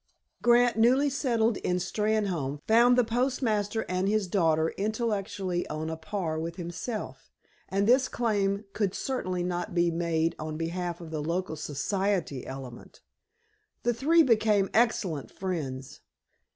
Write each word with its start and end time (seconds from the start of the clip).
Grant, 0.41 0.79
newly 0.79 1.11
settled 1.11 1.57
in 1.57 1.75
Steynholme, 1.77 2.59
found 2.67 2.97
the 2.97 3.03
postmaster 3.03 3.85
and 3.87 4.09
his 4.09 4.25
daughter 4.27 4.69
intellectually 4.75 5.67
on 5.67 5.91
a 5.91 5.95
par 5.95 6.39
with 6.39 6.55
himself, 6.55 7.29
and 7.69 7.85
this 7.85 8.07
claim 8.07 8.63
could 8.73 8.95
certainly 8.95 9.43
not 9.43 9.75
be 9.75 9.91
made 9.91 10.35
on 10.39 10.57
behalf 10.57 11.01
of 11.01 11.11
the 11.11 11.21
local 11.21 11.55
"society" 11.55 12.47
element. 12.47 13.01
The 13.83 13.93
three 13.93 14.23
became 14.23 14.71
excellent 14.73 15.29
friends. 15.29 16.01